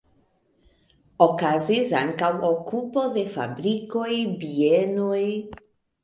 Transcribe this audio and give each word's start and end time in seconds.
Okazis 1.25 1.89
ankaŭ 1.99 2.29
okupo 2.47 3.03
de 3.17 3.25
fabrikoj, 3.33 4.07
bienoj. 4.45 5.21